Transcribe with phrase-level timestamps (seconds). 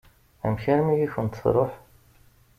[0.45, 1.73] Amek armi i kent-tṛuḥ?